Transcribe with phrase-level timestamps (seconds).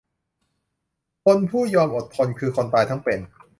[1.25, 3.19] คนผู้ยอมอดทน คือคนตายทั้งเป็น